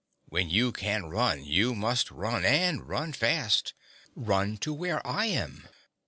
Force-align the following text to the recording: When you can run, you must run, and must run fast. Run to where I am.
When 0.25 0.49
you 0.49 0.71
can 0.71 1.11
run, 1.11 1.43
you 1.45 1.75
must 1.75 2.09
run, 2.09 2.43
and 2.43 2.79
must 2.79 2.87
run 2.89 3.13
fast. 3.13 3.75
Run 4.15 4.57
to 4.57 4.73
where 4.73 5.05
I 5.05 5.25
am. 5.27 5.67